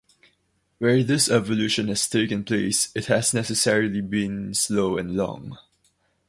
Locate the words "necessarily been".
3.35-4.55